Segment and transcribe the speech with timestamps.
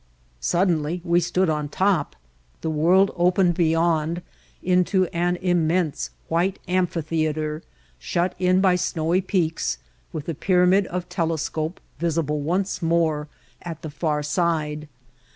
[0.39, 2.15] Suddenly we stood on top.
[2.61, 4.23] The world opened beyond
[4.63, 7.61] into an immense white amphi theater
[7.99, 9.77] shut in by snowy peaks
[10.11, 13.27] with the pyramid of Telescope, visible once more,
[13.61, 14.87] at the far side.